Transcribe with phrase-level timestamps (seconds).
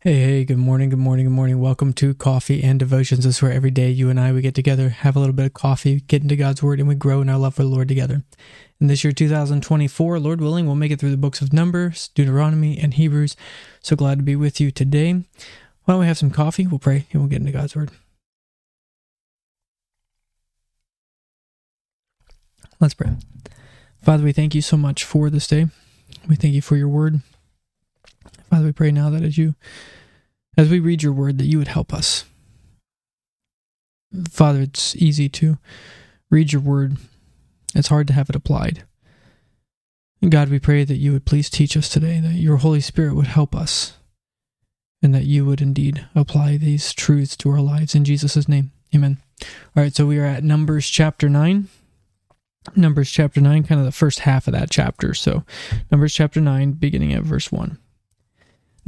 [0.00, 1.58] Hey, hey, good morning, good morning, good morning.
[1.58, 3.24] Welcome to Coffee and Devotions.
[3.24, 5.46] This is where every day you and I, we get together, have a little bit
[5.46, 7.88] of coffee, get into God's Word, and we grow in our love for the Lord
[7.88, 8.22] together.
[8.80, 12.78] In this year, 2024, Lord willing, we'll make it through the books of Numbers, Deuteronomy,
[12.78, 13.34] and Hebrews.
[13.80, 15.14] So glad to be with you today.
[15.14, 15.24] Why
[15.94, 16.68] don't we have some coffee?
[16.68, 17.90] We'll pray, and we'll get into God's Word.
[22.78, 23.16] Let's pray.
[24.00, 25.66] Father, we thank you so much for this day.
[26.28, 27.20] We thank you for your word.
[28.50, 29.54] Father, we pray now that as you
[30.56, 32.24] as we read your word that you would help us.
[34.28, 35.58] Father, it's easy to
[36.30, 36.96] read your word.
[37.74, 38.84] It's hard to have it applied.
[40.28, 43.28] God, we pray that you would please teach us today, that your Holy Spirit would
[43.28, 43.98] help us,
[45.00, 47.94] and that you would indeed apply these truths to our lives.
[47.94, 49.18] In Jesus' name, amen.
[49.76, 51.68] All right, so we are at Numbers chapter 9.
[52.74, 55.14] Numbers chapter 9, kind of the first half of that chapter.
[55.14, 55.44] So,
[55.92, 57.78] Numbers chapter 9, beginning at verse 1.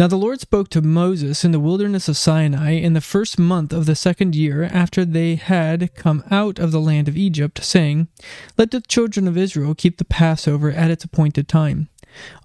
[0.00, 3.70] Now the Lord spoke to Moses in the wilderness of Sinai in the first month
[3.70, 8.08] of the second year after they had come out of the land of Egypt, saying,
[8.56, 11.90] Let the children of Israel keep the Passover at its appointed time.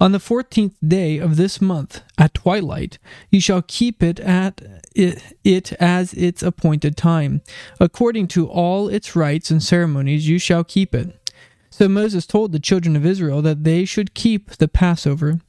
[0.02, 2.98] On the fourteenth day of this month, at twilight,
[3.30, 4.62] you shall keep it at
[4.94, 7.42] it, it, as its appointed time.
[7.80, 11.18] According to all its rites and ceremonies, you shall keep it.
[11.70, 15.40] So Moses told the children of Israel that they should keep the Passover.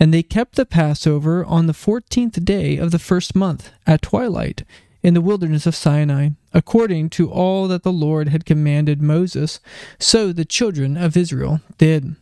[0.00, 4.62] And they kept the Passover on the fourteenth day of the first month, at twilight,
[5.02, 9.60] in the wilderness of Sinai, according to all that the Lord had commanded Moses.
[9.98, 12.16] So the children of Israel did.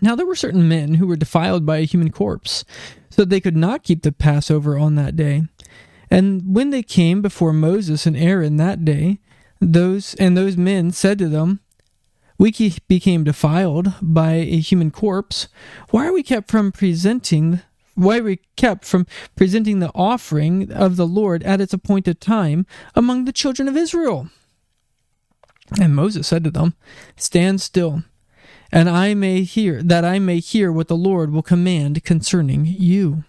[0.00, 2.64] Now there were certain men who were defiled by a human corpse,
[3.10, 5.42] so that they could not keep the Passover on that day.
[6.10, 9.18] And when they came before Moses and Aaron that day,
[9.60, 11.60] those and those men said to them,
[12.40, 15.48] we became defiled by a human corpse,
[15.90, 17.60] why are we kept from presenting
[17.94, 22.64] why are we kept from presenting the offering of the Lord at its appointed time
[22.94, 24.30] among the children of Israel?
[25.78, 26.72] And Moses said to them,
[27.14, 28.04] Stand still,
[28.72, 33.24] and I may hear that I may hear what the Lord will command concerning you.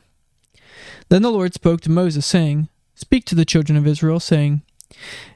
[1.10, 4.62] Then the Lord spoke to Moses, saying, Speak to the children of Israel, saying,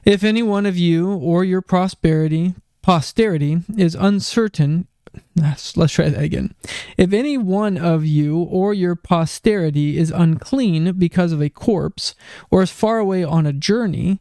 [0.02, 2.54] If any one of you or your prosperity
[2.86, 4.86] posterity is uncertain.
[5.34, 6.54] Let's, try that again.
[6.96, 12.14] If any one of you or your posterity is unclean because of a corpse,
[12.48, 14.20] or is far away on a journey,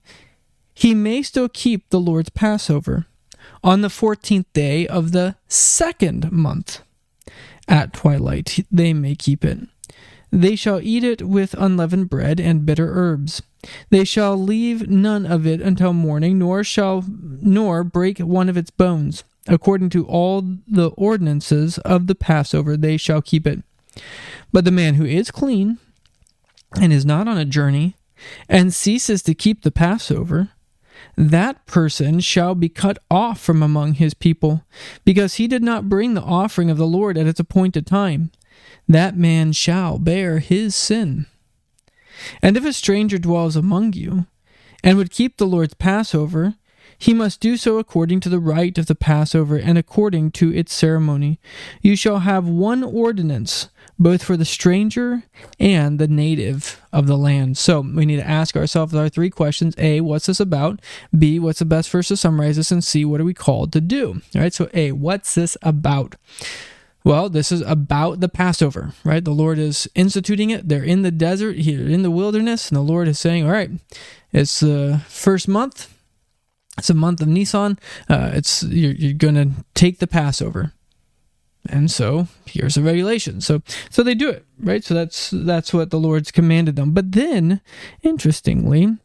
[0.74, 3.06] he may still keep the Lord's Passover
[3.64, 6.82] on the fourteenth day of the second month.
[7.68, 9.60] At twilight they may keep it.
[10.32, 13.42] They shall eat it with unleavened bread and bitter herbs.
[13.90, 18.72] They shall leave none of it until morning, nor shall nor break one of its
[18.72, 19.24] bones.
[19.48, 23.64] According to all the ordinances of the Passover, they shall keep it.
[24.52, 25.78] But the man who is clean
[26.80, 27.96] and is not on a journey
[28.50, 30.50] and ceases to keep the Passover,
[31.16, 34.64] that person shall be cut off from among his people,
[35.04, 38.32] because he did not bring the offering of the Lord at its appointed time.
[38.88, 41.26] That man shall bear his sin.
[42.42, 44.28] And if a stranger dwells among you,
[44.84, 46.54] and would keep the Lord's Passover,
[46.98, 50.74] he must do so according to the rite of the Passover and according to its
[50.74, 51.40] ceremony.
[51.82, 55.24] You shall have one ordinance, both for the stranger
[55.60, 57.58] and the native of the land.
[57.58, 60.80] So we need to ask ourselves our three questions A, what's this about?
[61.18, 62.72] B, what's the best verse to summarize this?
[62.72, 64.22] And C, what are we called to do?
[64.36, 66.16] All right, so A, what's this about?
[67.06, 69.24] Well, this is about the Passover, right?
[69.24, 70.68] The Lord is instituting it.
[70.68, 73.70] They're in the desert, here in the wilderness, and the Lord is saying, All right,
[74.34, 75.94] it's the first month.
[76.80, 77.78] It's a month of Nisan.
[78.10, 80.74] Uh, it's you're, you're going to take the Passover,
[81.70, 83.40] and so here's the regulation.
[83.40, 83.62] So
[83.92, 84.84] so they do it, right?
[84.84, 86.92] So that's that's what the Lord's commanded them.
[86.92, 87.62] But then,
[88.02, 88.98] interestingly,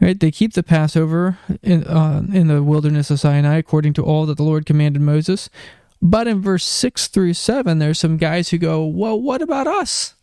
[0.00, 4.26] right, they keep the Passover in uh, in the wilderness of Sinai according to all
[4.26, 5.48] that the Lord commanded Moses.
[6.06, 10.14] But in verse 6 through 7, there's some guys who go, Well, what about us?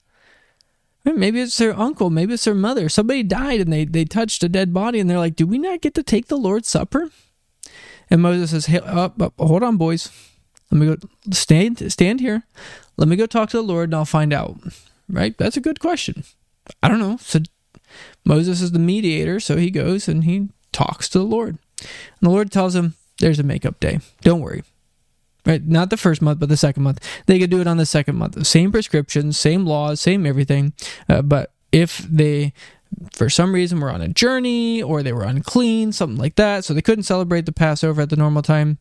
[1.04, 2.88] Maybe it's their uncle, maybe it's their mother.
[2.88, 5.82] Somebody died and they, they touched a dead body and they're like, Do we not
[5.82, 7.10] get to take the Lord's Supper?
[8.12, 10.12] And Moses says, hey, up, up, Hold on, boys.
[10.70, 10.98] Let me go
[11.32, 12.44] stand stand here.
[12.96, 14.58] Let me go talk to the Lord and I'll find out.
[15.10, 15.36] Right?
[15.36, 16.24] That's a good question.
[16.84, 17.18] I don't know.
[17.20, 17.40] So
[18.24, 21.58] Moses is the mediator, so he goes and he talks to the Lord.
[21.80, 21.90] And
[22.22, 24.00] the Lord tells him, There's a makeup day.
[24.22, 24.64] Don't worry
[25.46, 25.66] right?
[25.66, 27.00] Not the first month, but the second month.
[27.26, 28.46] They could do it on the second month.
[28.46, 30.74] Same prescriptions, same laws, same everything.
[31.10, 32.54] Uh, but if they,
[33.12, 36.74] for some reason, were on a journey or they were unclean, something like that, so
[36.74, 38.78] they couldn't celebrate the Passover at the normal time,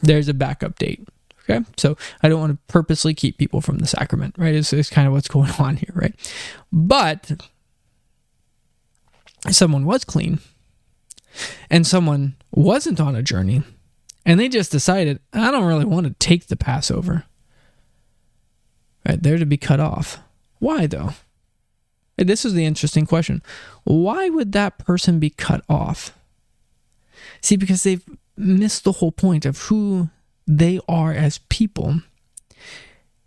[0.00, 1.06] there's a backup date.
[1.48, 4.54] Okay, so I don't want to purposely keep people from the sacrament, right?
[4.54, 6.14] It's, kind of what's going on here, right?
[6.72, 7.40] But
[9.50, 10.40] someone was clean
[11.70, 13.62] and someone wasn't on a journey
[14.26, 17.24] and they just decided, I don't really want to take the Passover,
[19.08, 19.22] right?
[19.22, 20.18] They're to be cut off.
[20.58, 21.14] Why though?
[22.18, 23.42] This is the interesting question.
[23.84, 26.12] Why would that person be cut off?
[27.40, 28.04] See, because they've
[28.36, 30.10] missed the whole point of who
[30.46, 32.00] they are as people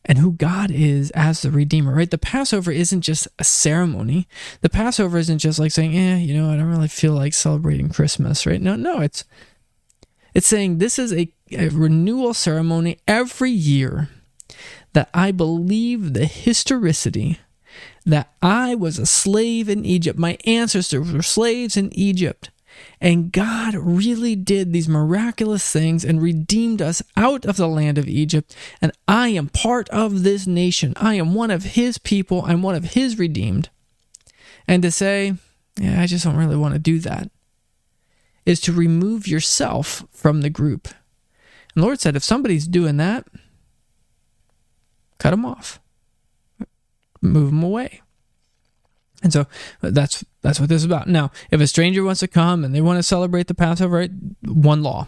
[0.03, 2.09] and who God is as the Redeemer, right?
[2.09, 4.27] The Passover isn't just a ceremony.
[4.61, 7.89] The Passover isn't just like saying, eh, you know, I don't really feel like celebrating
[7.89, 8.61] Christmas, right?
[8.61, 9.23] No, no, it's
[10.33, 14.09] it's saying this is a, a renewal ceremony every year
[14.93, 17.39] that I believe the historicity
[18.05, 20.17] that I was a slave in Egypt.
[20.17, 22.49] My ancestors were slaves in Egypt.
[23.01, 28.07] And God really did these miraculous things and redeemed us out of the land of
[28.07, 28.55] Egypt.
[28.81, 30.93] And I am part of this nation.
[30.95, 32.43] I am one of His people.
[32.45, 33.69] I'm one of His redeemed.
[34.67, 35.33] And to say,
[35.77, 37.29] yeah, I just don't really want to do that,
[38.49, 40.87] is to remove yourself from the group.
[41.75, 43.27] And Lord said, if somebody's doing that,
[45.19, 45.79] cut them off,
[47.21, 48.01] move them away.
[49.21, 49.45] And so
[49.81, 51.07] that's that's what this is about.
[51.07, 54.11] Now, if a stranger wants to come and they want to celebrate the Passover, right,
[54.43, 55.07] one law,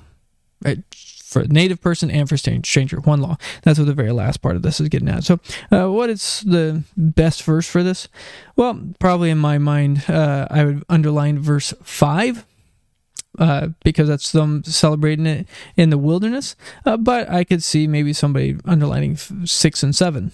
[0.64, 3.38] right, for native person and for stranger, one law.
[3.64, 5.24] That's what the very last part of this is getting at.
[5.24, 5.40] So,
[5.72, 8.08] uh, what is the best verse for this?
[8.56, 12.46] Well, probably in my mind, uh, I would underline verse five.
[13.40, 15.48] Uh, because that's them celebrating it
[15.78, 20.34] in the wilderness, uh, but I could see maybe somebody underlining six and seven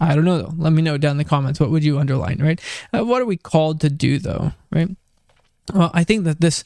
[0.00, 0.54] I don't know though.
[0.56, 1.60] Let me know down in the comments.
[1.60, 2.60] What would you underline, right?
[2.92, 4.88] Uh, what are we called to do though, right?
[5.72, 6.64] Well, I think that this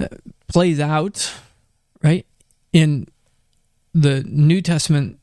[0.00, 0.08] uh,
[0.48, 1.32] plays out,
[2.02, 2.24] right,
[2.72, 3.08] in
[3.92, 5.18] the New Testament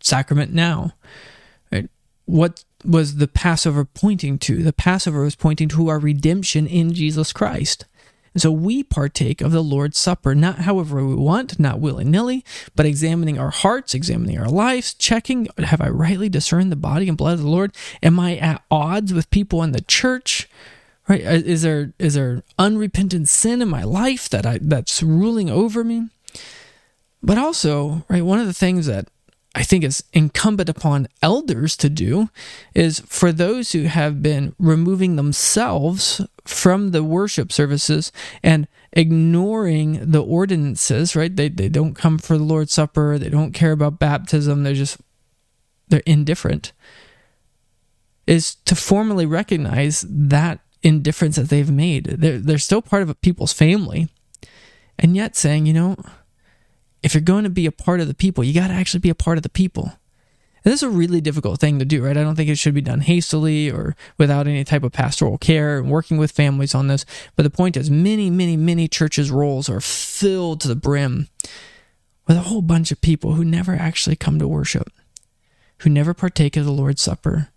[0.00, 0.92] sacrament now.
[1.70, 1.88] Right?
[2.24, 4.62] What was the Passover pointing to?
[4.62, 7.84] The Passover was pointing to our redemption in Jesus Christ.
[8.32, 12.44] And so we partake of the Lord's Supper, not however we want, not willy nilly,
[12.76, 17.18] but examining our hearts, examining our lives, checking have I rightly discerned the body and
[17.18, 17.74] blood of the Lord?
[18.02, 20.48] Am I at odds with people in the church?
[21.08, 21.26] Right?
[21.26, 25.82] Uh, is there is there unrepentant sin in my life that I that's ruling over
[25.82, 26.08] me?
[27.22, 29.08] But also, right, one of the things that
[29.54, 32.28] I think is incumbent upon elders to do
[32.72, 38.12] is for those who have been removing themselves from the worship services
[38.44, 41.34] and ignoring the ordinances, right?
[41.34, 44.98] They, they don't come for the Lord's Supper, they don't care about baptism, they're just,
[45.88, 46.72] they're indifferent,
[48.28, 52.04] is to formally recognize that indifference that they've made.
[52.04, 54.08] They're, they're still part of a people's family,
[54.96, 55.96] and yet saying, you know,
[57.02, 59.10] if you're going to be a part of the people, you got to actually be
[59.10, 59.92] a part of the people.
[60.62, 62.16] And this is a really difficult thing to do, right?
[62.16, 65.78] I don't think it should be done hastily or without any type of pastoral care
[65.78, 67.06] and working with families on this.
[67.34, 71.28] But the point is, many, many, many churches' rolls are filled to the brim
[72.26, 74.92] with a whole bunch of people who never actually come to worship,
[75.78, 77.48] who never partake of the Lord's Supper,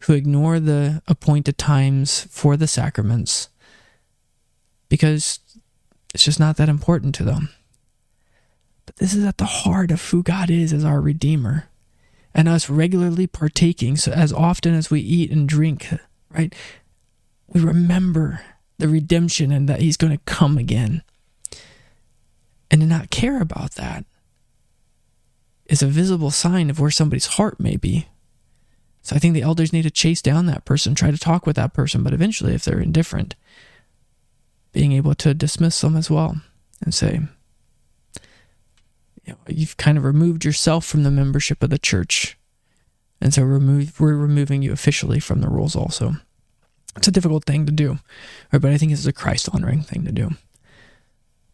[0.00, 3.50] who ignore the appointed times for the sacraments
[4.88, 5.40] because
[6.14, 7.50] it's just not that important to them.
[8.90, 11.68] But this is at the heart of who God is as our Redeemer
[12.34, 13.96] and us regularly partaking.
[13.96, 15.94] So, as often as we eat and drink,
[16.28, 16.52] right,
[17.46, 18.40] we remember
[18.78, 21.04] the redemption and that He's going to come again.
[22.68, 24.04] And to not care about that
[25.66, 28.08] is a visible sign of where somebody's heart may be.
[29.02, 31.54] So, I think the elders need to chase down that person, try to talk with
[31.54, 33.36] that person, but eventually, if they're indifferent,
[34.72, 36.40] being able to dismiss them as well
[36.82, 37.20] and say,
[39.24, 42.38] you know, you've kind of removed yourself from the membership of the church.
[43.20, 46.14] And so remove, we're removing you officially from the rules also.
[46.96, 47.98] It's a difficult thing to do,
[48.52, 48.60] right?
[48.60, 50.30] but I think it's a Christ honoring thing to do.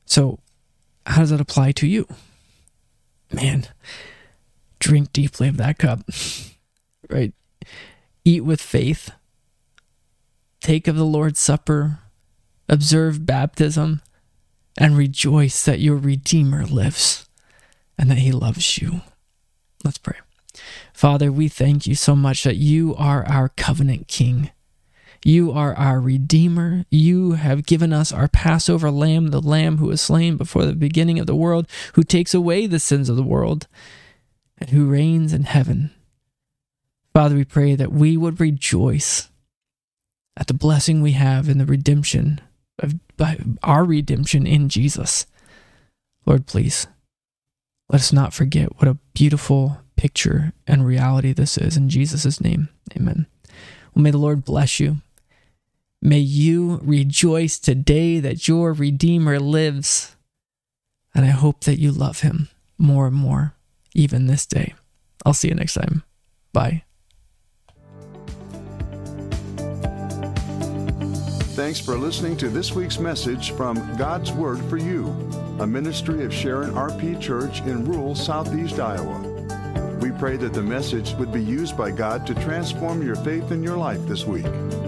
[0.07, 0.39] So,
[1.05, 2.07] how does that apply to you?
[3.33, 3.67] Man,
[4.79, 6.01] drink deeply of that cup,
[7.11, 7.35] right?
[8.25, 9.11] Eat with faith,
[10.61, 11.99] take of the Lord's Supper,
[12.69, 14.01] observe baptism,
[14.79, 17.26] and rejoice that your Redeemer lives
[17.99, 19.03] and that He loves you.
[19.85, 20.17] Let's pray.
[20.93, 24.51] Father, we thank you so much that you are our covenant King.
[25.25, 26.85] You are our Redeemer.
[26.91, 31.19] You have given us our Passover lamb, the lamb who was slain before the beginning
[31.19, 33.67] of the world, who takes away the sins of the world,
[34.59, 35.91] and who reigns in heaven.
[37.13, 39.29] Father, we pray that we would rejoice
[40.37, 42.41] at the blessing we have in the redemption
[42.79, 42.95] of
[43.63, 45.27] our redemption in Jesus.
[46.27, 46.87] Lord, please
[47.89, 51.77] Let us not forget what a beautiful picture and reality this is.
[51.77, 53.27] In Jesus' name, amen.
[53.95, 54.99] Well, may the Lord bless you.
[56.03, 60.17] May you rejoice today that your Redeemer lives.
[61.15, 63.55] And I hope that you love him more and more,
[63.95, 64.75] even this day.
[65.25, 66.03] I'll see you next time.
[66.53, 66.83] Bye.
[71.57, 75.07] Thanks for listening to this week's message from God's Word for You,
[75.59, 79.19] a ministry of Sharon RP Church in rural southeast Iowa.
[80.01, 83.63] We pray that the message would be used by God to transform your faith in
[83.63, 84.45] your life this week.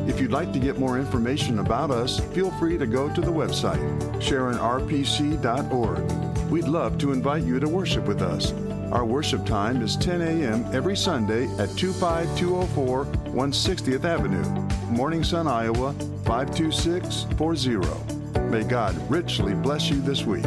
[0.06, 3.32] If you'd like to get more information about us, feel free to go to the
[3.32, 3.80] website,
[4.20, 6.50] sharonrpc.org.
[6.50, 8.52] We'd love to invite you to worship with us.
[8.92, 10.66] Our worship time is 10 a.m.
[10.74, 14.44] every Sunday at 25204 160th Avenue,
[14.90, 15.94] Morning Sun, Iowa
[16.24, 18.17] 52640.
[18.48, 20.46] May God richly bless you this week.